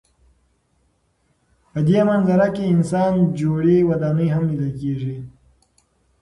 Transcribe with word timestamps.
په 1.71 1.79
دې 1.87 1.99
منظره 2.09 2.47
کې 2.55 2.71
انسان 2.75 3.13
جوړې 3.39 3.77
ودانۍ 3.89 4.27
هم 4.35 4.43
لیدل 4.49 4.71
کېږي. 4.81 5.15